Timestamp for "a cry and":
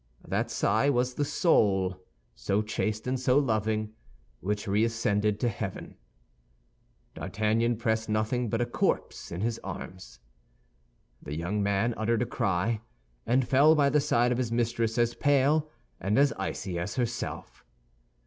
12.23-13.47